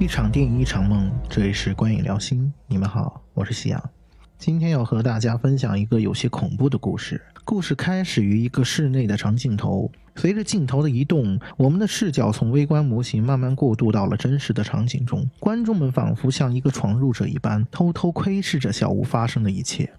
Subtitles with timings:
[0.00, 1.12] 一场电影，一场梦。
[1.28, 3.90] 这里是观影聊心，你们好，我是夕阳。
[4.38, 7.20] 今天要和大家分享一个有些恐怖的故事。
[7.44, 15.28] 故事开始于一个室内的长镜头，随着镜头的移动，我们的视角从微观模型慢慢过渡到了真实的场景中。
[15.38, 19.92] 观众们仿佛像一个闯入者一般，偷偷窥视着小屋发生的一切。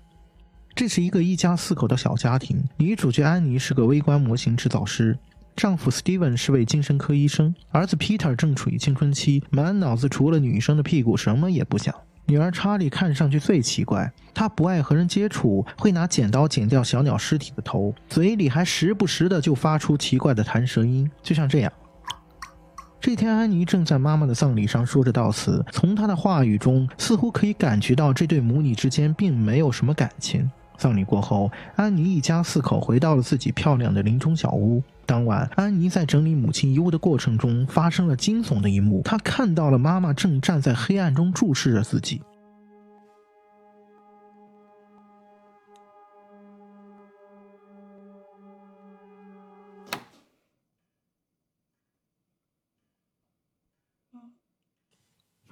[0.74, 5.16] 这是一个一家四口的小家庭，女主角安妮是个微观模型制造师。
[5.56, 11.94] 丈夫 Steven 是位精神科医生，儿子 Peter 正处于青春期，满脑子除了女生的屁股什么也不想。
[12.28, 21.72] 女儿查理看上去最奇怪，她不爱和人接触，会拿剪刀剪掉小鸟尸体的头，嘴里还时不时的就发出奇怪的弹舌音，就像这样。
[23.02, 30.50] 这天，安妮正在妈妈的葬礼上说着悼词，从她的话语中似乎可以感觉到这对母女之间并没有什么感情。
[30.78, 34.82] 葬礼过后，安妮一家四口回到了自己漂亮的林中小屋。
[35.06, 39.02] 当晚，安妮在整理母亲遗物的过程中，发生了惊悚的一幕。
[39.04, 42.22] 她看到了妈妈正站在黑暗中注视着自己。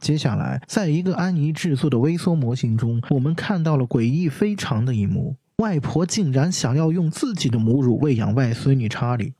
[0.09, 9.35] 接下来，在一个安妮制作的微缩模型中，我们看到了诡异非常的一幕：外婆竟然想要用自己的母乳喂养外孙女查理。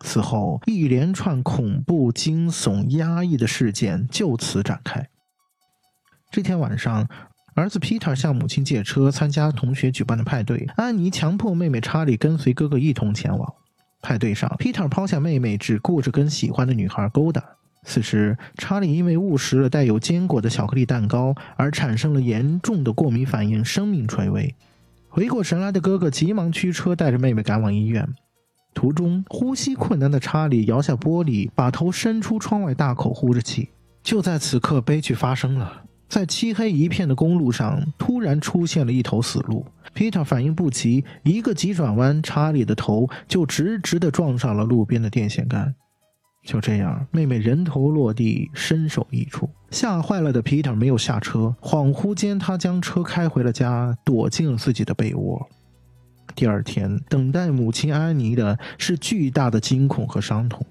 [0.00, 5.06] 此后，一连串恐怖、惊悚、压抑的事件就此展开。
[6.30, 7.06] 这天晚上，
[7.54, 13.54] 儿子 Peter 向母亲借车参加同学举办的派对，安妮强迫妹妹查理跟随哥哥一同前往。
[14.00, 17.44] 派对上，Peter 抛下妹妹，只顾着跟喜欢的女孩勾搭。
[17.84, 24.54] 此时，查理因为误食了带有坚果的巧克力蛋糕而产生了严重的过敏反应，生命垂危。
[25.08, 28.08] 回过神来的哥哥急忙驱车带着妹妹赶往医院。
[28.72, 33.68] 途中，呼吸困难的查理摇下玻璃，把头伸出窗外，大口呼着气。
[34.02, 39.64] 就在此刻，悲剧发生了，在漆黑一片的公路上，突然出现了一头死鹿。
[39.94, 45.74] Peter 反应不及，一个急转弯，查理的头就直直地撞上了路边的电线杆。
[46.44, 49.48] 就这样，妹妹人头落地，身首异处。
[49.70, 55.48] 吓坏了的皮特没有下车，恍惚间，他将车开回了家，躲进了自己的被窝。
[56.34, 60.64] 第二天，等待母亲安妮的是巨大的惊恐和伤痛。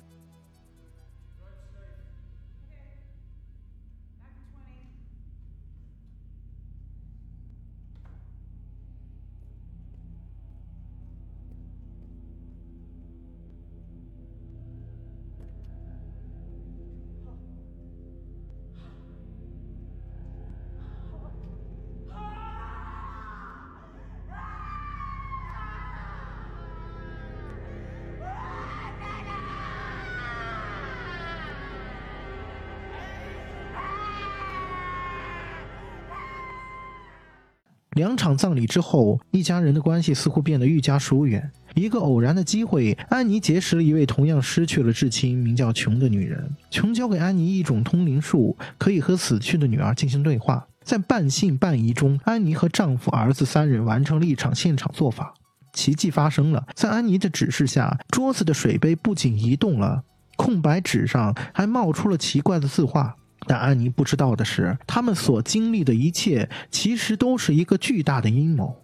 [37.96, 41.52] 两场葬礼之后，一家人的关系似乎变得愈加疏远。
[41.76, 46.56] 一个偶然的机会，安妮结识了一位同样失去了至亲、名叫琼的女人。
[46.70, 50.68] 琼教给安妮一种通灵术，可以和死去的女儿进行对话。
[50.84, 55.34] 在半信半疑中，安妮和丈夫、儿子三人完成了一场现场做法。
[55.72, 60.04] 奇迹发生了，在安妮的指示下，桌子的水杯不仅移动了，
[60.36, 63.16] 空白纸上还冒出了奇怪的字画。
[63.48, 68.76] 但安妮不知道的是，他们所经历的一切其实都是一个巨大的阴谋。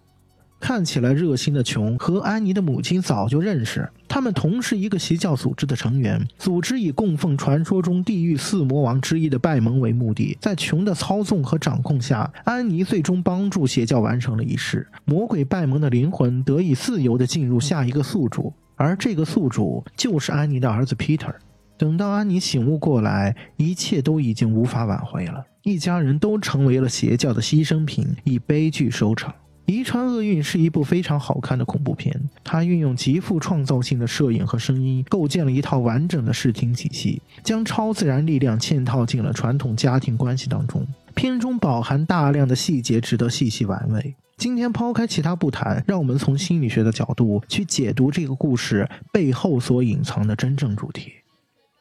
[0.61, 6.21] 看起来热心的琼和安妮的母亲早就认识，他们同是一个邪教组织的成员。
[6.37, 14.85] 组织以供奉传说中地狱四魔王之一的拜蒙为目的，在琼的操纵和掌控下，安妮最终帮助邪教完成了仪式。
[15.05, 21.33] 魔鬼拜蒙的灵魂得以自由地进入下一个宿主，而这个宿主就是安妮的儿子 Peter。
[21.79, 25.45] 等到安妮醒悟过来，一切都已经无法挽回了。
[25.63, 29.31] 一家人都成为了邪教的牺牲品，以悲剧收场。
[29.65, 32.13] 《遗传厄运》是一部非常好看的恐怖片，
[32.43, 40.85] 它运用极富创造性的摄影和声音，构建了一套完整的视听体系，将超自然力量嵌套进了传统家庭关系当中。
[41.15, 44.15] 片中饱含大量的细节，值得细细玩味。
[44.35, 51.13] 今天抛开其他不谈，让我们从心理学的角度去解读这个故事背后所隐藏的真正主题。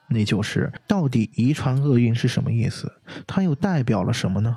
[0.09, 2.91] 那就是到底遗传厄运是什么意思？
[3.27, 4.57] 它又代表了什么呢？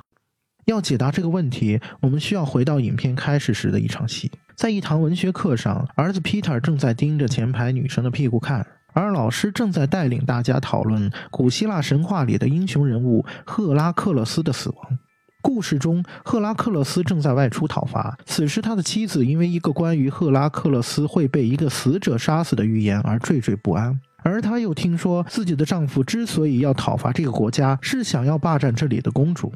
[0.66, 4.30] 要解答这个问题，我们需要回到影片开始时的一场戏。
[4.54, 14.98] 在一堂文学课上，儿子 Peter 正在盯着前排女生的屁股看，而老师正在带领大家讨论古希腊神话里的英雄人物赫拉克勒斯的死亡。
[15.42, 23.98] 故事中，赫拉克勒斯正在外出讨伐，此时他的妻子因为一个关于赫拉克勒斯会被一个死者杀死的预言而惴惴不安。
[24.22, 29.52] 而她又听说自己的丈夫之所以要讨伐这个国家，是想要霸占这里的公主。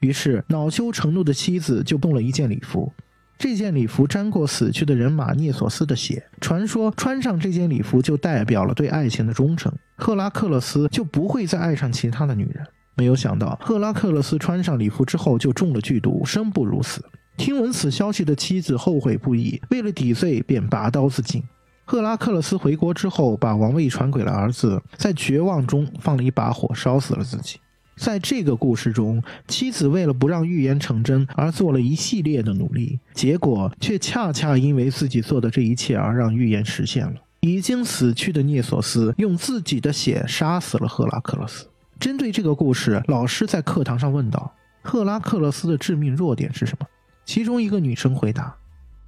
[0.00, 2.92] 于是恼羞成怒的妻子就动了一件礼服。
[3.38, 12.66] 这件礼服沾过死去的人马涅索斯的血，传说穿上这件礼服就代表了对爱情的忠诚，赫拉克勒斯就不会再爱上其他的女人。
[12.94, 17.04] 没有想到，赫拉克勒斯穿上礼服之后就中了剧毒，生不如死。
[17.36, 21.42] 听闻此消息的妻子后悔不已，为了抵罪便拔刀自尽。
[21.88, 27.60] 赫拉克勒斯回国之后，把王位传给了儿子，在绝望中放了一把火，烧死了自己。
[27.96, 37.14] 在这个故事中，妻子为了不让预言成真而做了一系列的努力，结果却恰恰因为自己做的这一切而让预言实现了。
[37.42, 41.68] 已经死去的涅索斯用自己的血杀死了赫拉克勒斯。
[42.00, 44.52] 针对这个故事，老师在课堂上问道
[44.82, 46.86] ：“赫拉克勒斯的致命弱点是什么？”
[47.24, 48.56] 其中一个女生回答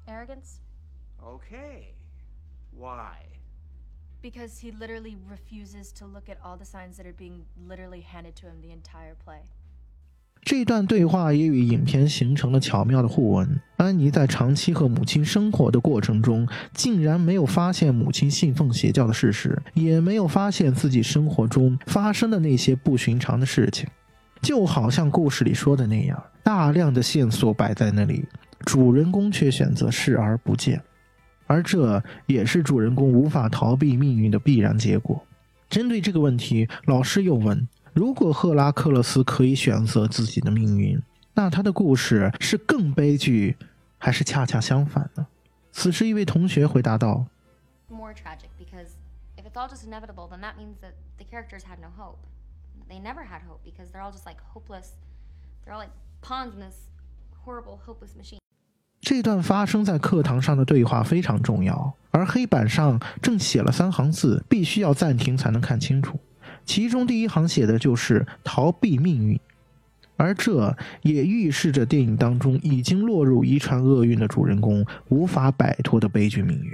[0.06, 0.58] ：“Arrogance。”
[1.20, 1.77] Okay,
[2.78, 3.26] why?
[4.22, 8.34] Because he literally refuses to look at all the signs that are being literally handed
[8.36, 9.42] to him the entire play.
[10.42, 13.60] 这段对话也与影片形成了巧妙的互文。
[13.76, 23.88] 安妮在长期和母亲生活的过程中，竟然没有发现母亲信奉邪教的事实，也没有发现自己生活中发生的那些不寻常的事情。
[24.40, 28.24] 就好像故事里说的那样，大量的线索摆在那里，
[28.60, 30.80] 主人公却选择视而不见。
[31.48, 35.20] 而这也是主人公无法逃避命运的必然结果。
[35.68, 41.02] 针对这个问题，老师又问：如果赫拉克勒斯可以选择自己的命运，
[41.34, 43.56] 那他的故事是更悲剧，
[43.98, 45.26] 还是恰恰相反呢？
[45.72, 47.26] 此时，一位同学回答道
[47.88, 48.88] ：“More tragic because
[49.36, 52.18] if it's all just inevitable, then that means that the characters had no hope.
[52.88, 54.92] They never had hope because they're all just like hopeless.
[55.64, 55.92] They're all like
[56.22, 56.88] pawns in this
[57.44, 58.37] horrible, hopeless machine.”
[59.08, 66.20] 这段发生在课堂上的对话非常重要，而黑板上正写了三行字，必须要暂停才能看清楚。
[66.66, 69.40] 其中第一行写的就是“逃避命运”，
[70.18, 76.70] 而这也预示着电影当中已经落入遗传厄运的主人公无法摆脱的悲剧命运。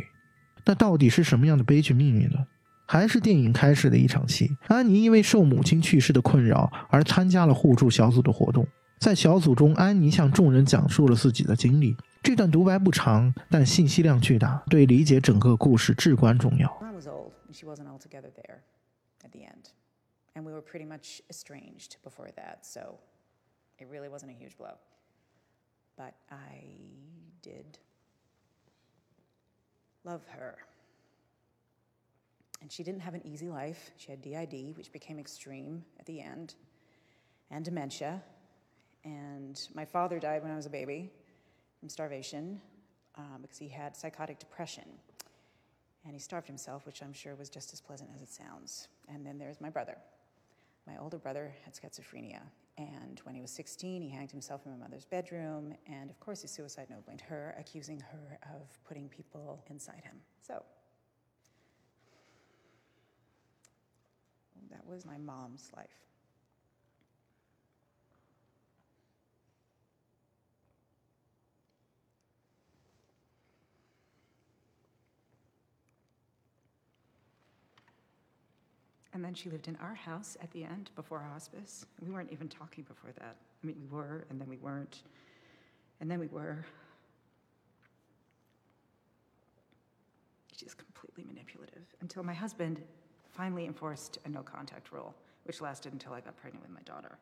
[0.65, 2.39] 那到底是什么样的悲剧命运呢？
[2.85, 4.51] 还是电影开始的一场戏？
[4.67, 8.67] 安妮因为受母亲去世的困扰而参加了互助小组的活动，
[8.99, 11.97] 在小组中，安妮向众人讲述了自己的经历。
[12.24, 16.70] 这段独白不长，但信息量巨大，对理解整个故事至关重要。
[16.82, 18.60] I was old, and she wasn't altogether there
[19.24, 19.72] at the end,
[20.34, 23.00] and we were pretty much estranged before that, so
[23.78, 24.78] it really wasn't a huge blow.
[25.96, 26.64] But I
[27.42, 27.80] did
[30.04, 30.58] love her.
[32.62, 33.92] And she didn't have an easy life.
[33.96, 36.56] She had DID, which became extreme at the end,
[37.50, 38.22] and dementia.
[39.06, 41.10] And my father died when I was a baby
[41.85, 42.59] from starvation
[43.19, 44.85] um, because he had psychotic depression.
[46.07, 48.89] And he starved himself, which I'm sure was just as pleasant as it sounds.
[49.07, 49.99] And then there's my brother.
[50.87, 52.41] My older brother had schizophrenia.
[52.79, 55.75] And when he was 16, he hanged himself in my mother's bedroom.
[55.87, 60.17] And of course, his suicide note blamed her, accusing her of putting people inside him.
[60.41, 60.65] So
[64.71, 65.99] that was my mom's life.
[79.15, 81.87] And then she lived in our house at the end before hospice.
[82.05, 83.37] We weren't even talking before that.
[83.63, 85.03] I mean, we were, and then we weren't,
[86.01, 86.67] and then we were.
[90.57, 92.83] She's completely manipulative until my husband
[93.31, 97.17] finally enforced a no contact rule, which lasted until I got pregnant with my daughter.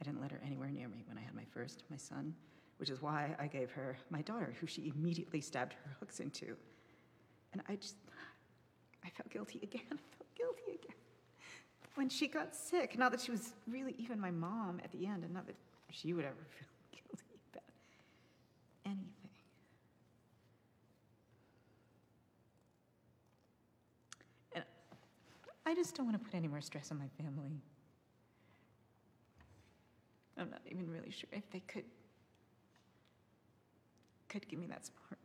[0.00, 2.34] I didn't let her anywhere near me when I had my first, my son,
[2.78, 6.56] which is why I gave her my daughter, who she immediately stabbed her hooks into.
[7.52, 7.96] And I just,
[9.04, 9.82] I felt guilty again.
[9.92, 10.96] I felt guilty again
[11.94, 12.98] when she got sick.
[12.98, 15.56] Not that she was really even my mom at the end, and not that
[15.90, 17.62] she would ever feel guilty about
[18.84, 19.04] anything.
[24.54, 24.64] And
[25.66, 27.60] I just don't want to put any more stress on my family.
[30.36, 31.84] I'm not even really sure if they could
[34.28, 35.18] could give me that support.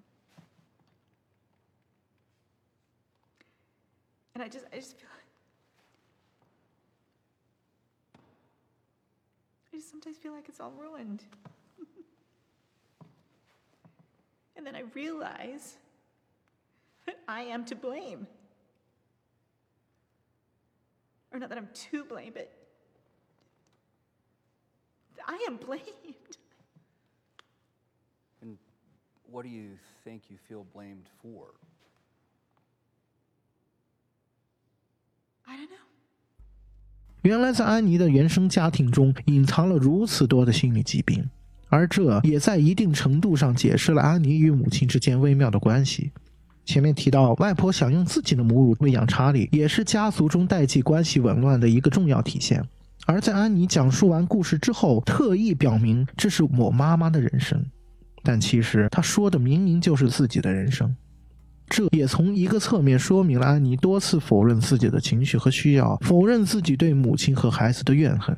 [4.33, 5.07] And I just I just feel
[9.75, 11.21] I just sometimes feel like it's all ruined.
[14.55, 15.75] and then I realize
[17.05, 18.25] that I am to blame.
[21.33, 22.49] Or not that I'm to blame, but
[25.27, 25.83] I am blamed.
[28.41, 28.57] And
[29.29, 29.71] what do you
[30.05, 31.47] think you feel blamed for?
[37.25, 41.27] 原来在安妮的原生家庭中隐藏了如此多的心理疾病，
[41.69, 46.11] 而这也在一定程度上解释了安妮与母亲之间微妙的关系。
[46.65, 52.63] 前面提到，外婆想用自己的母乳喂养查理，也是家族中代际关系紊乱的一个重要体现。
[53.07, 57.59] 而在安妮讲述完故事之后，特意表明这是我妈妈的人生，
[58.21, 60.95] 但其实她说的明明就是自己的人生。
[61.67, 68.35] 这也从一个侧面说明了安妮多次否认自己的情绪和需要，否认自己对母亲和孩子的怨恨。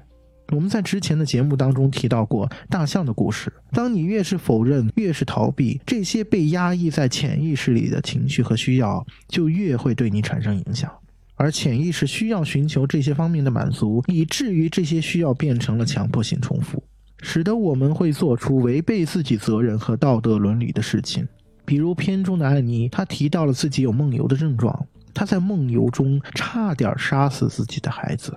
[0.54, 3.52] 我们在之前的节目当中提到过大象的故事。
[3.74, 10.90] 当你越是否认，越是逃避这些被压抑在潜意识里的情绪和需要，就越会对你产生影响。
[11.36, 16.82] 而潜意识需要寻求这些方面的满足，以至于这些需要变成了强迫性重复，
[17.22, 21.28] 使得我们会做出违背自己责任和道德伦理的事情。
[21.68, 28.36] 比如片中的安妮，她提到了自己有梦游的症状，她在梦游中差点杀死自己的孩子，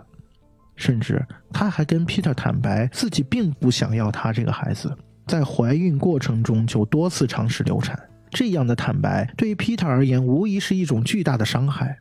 [0.74, 4.92] 甚至她还跟 Peter 坦白自己并不想要他这个孩子，
[5.28, 7.96] 在怀孕过程中就多次尝试流产。
[8.30, 12.00] 这样的坦白对于 Peter 而言，无疑是一种巨大的伤害。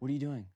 [0.00, 0.51] What are you doing?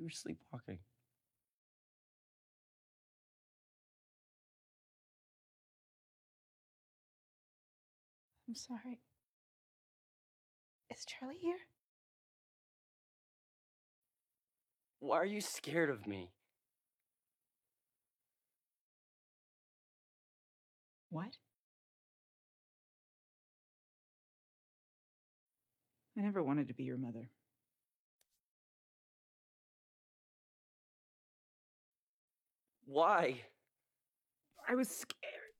[0.00, 0.78] You were sleepwalking.
[8.48, 9.02] I'm sorry.
[10.90, 11.58] Is Charlie here?
[15.00, 16.30] Why are you scared of me?
[21.10, 21.36] What?
[26.16, 27.28] I never wanted to be your mother.
[32.90, 33.40] Why?
[34.68, 35.54] I was scared.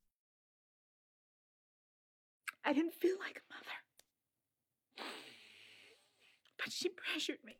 [2.65, 5.07] I didn't feel like a mother.
[6.59, 7.57] But she pressured me.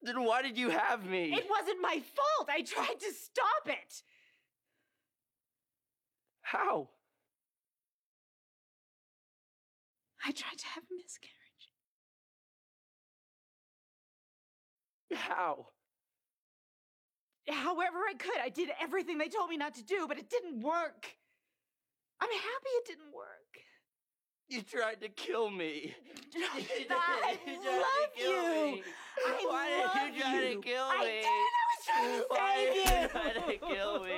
[0.00, 1.34] Then why did you have me?
[1.34, 2.48] It wasn't my fault.
[2.48, 4.02] I tried to stop it.
[6.40, 6.88] How?
[10.24, 11.34] I tried to have a miscarriage.
[15.12, 15.66] How?
[17.49, 18.37] However, I could.
[18.43, 21.07] I did everything they told me not to do, but it didn't work.
[22.21, 23.57] I'm happy it didn't work.
[24.47, 25.95] You tried to kill me.
[26.35, 26.91] No, You did.
[26.91, 28.75] I You tried to love kill you.
[28.75, 28.83] me.
[29.25, 30.55] I Why love did you try you.
[30.55, 31.05] to kill I me?
[31.21, 31.25] did.
[31.25, 32.91] I was trying to Why save did you.
[33.01, 34.11] you try to kill me?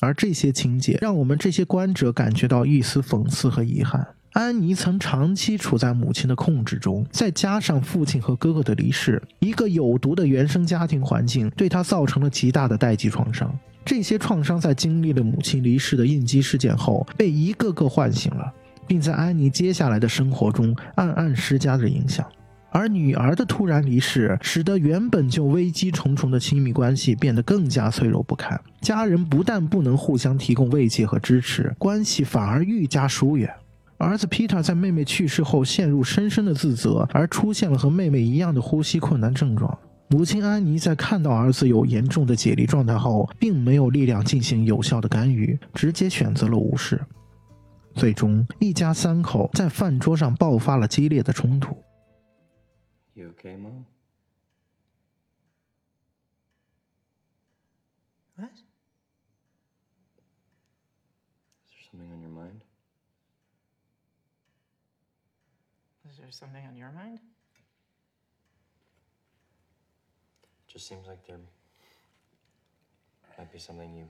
[0.00, 4.16] 而这些情节让我们这些观者感觉到一丝讽刺和遗憾。
[4.39, 13.53] 安妮曾长期处在母亲的控制中，再加上父亲和哥哥的离世，一个有毒的原生家庭环境对她造成了极大的代际创伤。
[13.83, 18.49] 这些创伤在经历了母亲离世的应激事件后，被一个个唤醒了，
[18.87, 22.25] 并在安妮接下来的生活中暗暗施加着影响。
[22.71, 28.57] 而女儿的突然离世，使得原本就危机重重的亲密关系变得更加脆弱不堪。
[28.79, 33.53] 家人不但不能互相提供慰藉和支持，关系反而愈加疏远。
[33.99, 39.77] 儿子 Peter 在妹妹去世后陷入深深的自责，而出现了和妹妹一样的呼吸困难症状。
[40.07, 46.99] 母亲安妮在看到儿子有严重的解离状态后，并没有力量进行有效的干预，直接选择了无视。
[47.93, 51.75] 最终，一家三口在饭桌上爆发了激烈的冲突。
[53.15, 53.83] You okay, Mom?
[58.37, 58.51] What?
[61.65, 62.68] Is there something on your mind?
[66.19, 67.19] There something on your mind?
[70.67, 71.39] Just seems like there
[73.37, 74.05] might be something you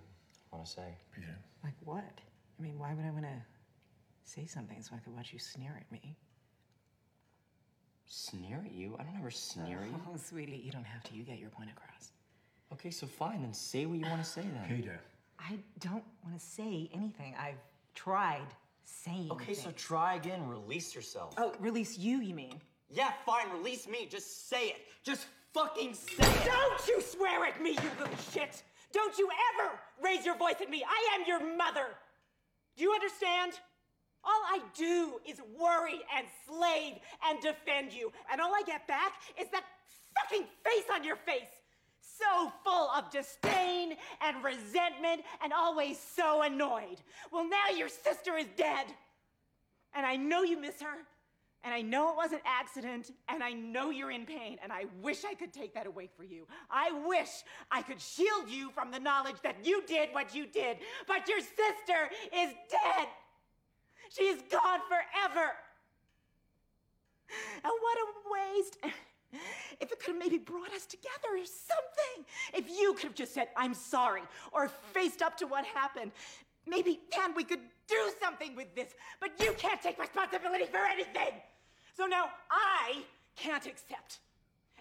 [0.51, 0.97] want to say.
[1.15, 1.37] Peter.
[1.63, 2.03] Like what?
[2.59, 3.41] I mean, why would I want to
[4.23, 6.17] say something so I could watch you sneer at me?
[8.07, 8.95] Sneer at you?
[8.99, 10.01] I don't ever sneer at you.
[10.11, 11.15] Oh, sweetie, you don't have to.
[11.15, 12.11] You get your point across.
[12.73, 14.77] Okay, so fine, then say what you want to say then.
[14.77, 14.99] Peter.
[15.39, 17.35] I don't want to say anything.
[17.39, 17.61] I've
[17.95, 18.47] tried
[19.03, 19.29] saying.
[19.31, 19.81] Okay, so things.
[19.81, 20.47] try again.
[20.47, 21.33] Release yourself.
[21.37, 22.59] Oh, release you, you mean?
[22.89, 23.49] Yeah, fine.
[23.51, 24.07] Release me.
[24.09, 24.77] Just say it.
[25.03, 26.45] Just fucking say it.
[26.45, 28.63] Don't you swear at me, you little shit!
[28.91, 29.71] Don't you ever
[30.03, 30.83] raise your voice at me!
[30.87, 31.87] I am your mother!
[32.77, 33.53] Do you understand?
[34.23, 39.13] All I do is worry and slave and defend you, and all I get back
[39.39, 39.63] is that
[40.15, 41.58] fucking face on your face!
[42.19, 47.01] So full of disdain and resentment and always so annoyed.
[47.31, 48.87] Well, now your sister is dead.
[49.93, 50.97] And I know you miss her,
[51.63, 54.85] And I know it was an accident, and I know you're in pain, and I
[55.01, 56.47] wish I could take that away for you.
[56.71, 57.29] I wish
[57.69, 61.41] I could shield you from the knowledge that you did what you did, but your
[61.41, 63.07] sister is dead.
[64.09, 65.51] She's gone forever.
[67.63, 68.07] And what a
[68.55, 68.77] waste.
[69.79, 72.25] If it could have maybe brought us together or something.
[72.53, 76.11] If you could have just said, I'm sorry, or faced up to what happened.
[76.67, 78.93] Maybe then we could do something with this.
[79.19, 81.39] But you can't take responsibility for anything.
[81.95, 83.03] So now I
[83.35, 84.19] can't accept.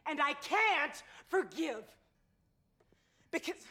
[0.07, 1.85] And I can't forgive.
[3.31, 3.62] Because.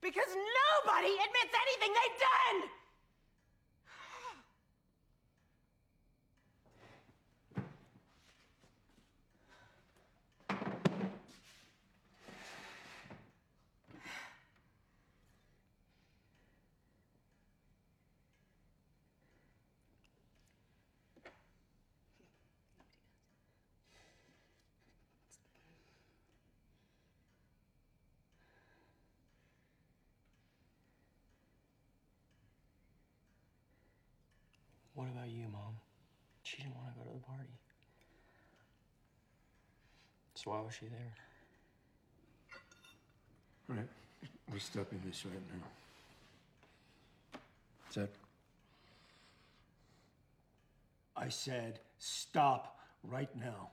[0.00, 2.70] Because nobody admits anything they've done!
[34.96, 35.76] What about you, Mom?
[36.42, 37.52] She didn't want to go to the party.
[40.34, 41.14] So why was she there?
[43.68, 43.88] Right.
[44.50, 47.38] We're stopping this right now.
[47.92, 48.08] Zed?
[51.14, 53.68] I said stop right now.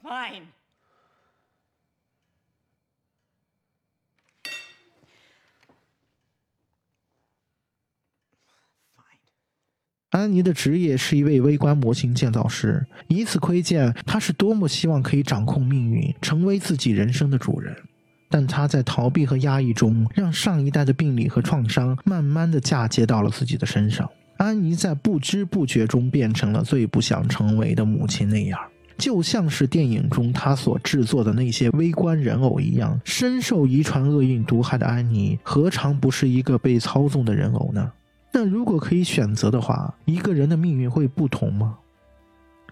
[0.00, 0.46] Fine.
[10.12, 17.74] 安妮的职业是一位微观模型建造师，以此窥见她是多么希望可以掌控命运，成为自己人生的主人。
[18.28, 24.06] 但她在逃避和压抑中，让上一代的病理和创伤慢慢的嫁接到了自己的身上。
[24.36, 28.60] 安妮在不知不觉中变成了最不想成为的母亲那样，
[28.98, 33.00] 就像是电影中她所制作的那些微观人偶一样。
[33.06, 37.90] 深受遗传厄运毒害的安妮，何尝不是一个被操纵的人偶呢？
[38.32, 41.78] 但如果可以选择的话，一个人的命运会不同吗？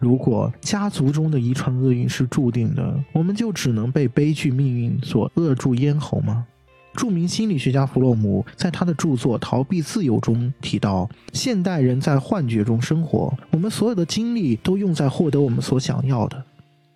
[0.00, 6.46] 如果家族中的遗传厄运是注定的，我们就只能被悲剧命运所扼住咽喉吗？
[6.94, 16.42] 著名心理学家弗洛姆在他的著作《逃避自由》中提到，现代人在幻觉中生活，我们所有的精力都用在获得我们所想要的，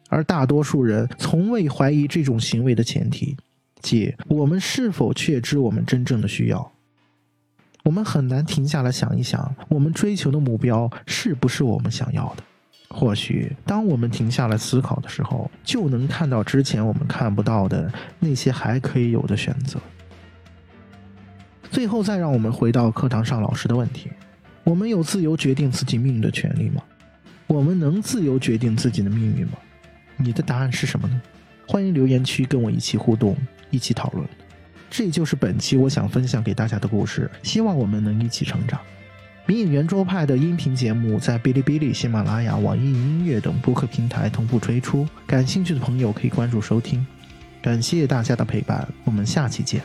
[0.09, 3.37] 而大多数人从未怀疑这种行为的前提，
[3.83, 6.73] 即我们是否确知我们真正的需要。
[7.85, 12.43] 我们很难停下来想一想，我们追求的目标是不是我们想要的？
[12.89, 19.79] 或许，当我们停下来思考的时候，就能看到之前我们看不到的那些还可以有的选择。
[21.71, 24.09] 最后，再让我们回到课堂上老师的问题：
[24.63, 26.83] 我们有自由决定自己命运的权利吗？
[27.47, 29.59] 我们能自由决定自己的命运吗？
[30.17, 31.21] 你的答案是什么呢？
[31.69, 33.37] 欢迎留言区跟我一起互动，
[33.71, 34.27] 一起讨论。
[34.97, 38.81] 这就是本期我想分享给大家的故事，希望我们能一起成长。
[39.45, 47.05] 迷影圆桌派的音频节目在哔哩哔哩、喜马拉雅、网易音乐等播客平台同步推出，感兴趣的朋友可以关注收听。
[47.61, 49.83] 感谢大家的陪伴，我们下期见。